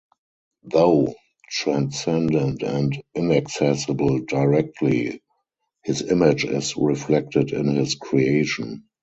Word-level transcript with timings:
Though 0.63 1.13
transcendent 1.51 2.63
and 2.63 3.03
inaccessible 3.13 4.21
directly, 4.25 5.21
his 5.83 6.01
image 6.01 6.43
is 6.43 6.75
reflected 6.75 7.51
in 7.53 7.67
his 7.75 7.93
creation. 7.93 8.85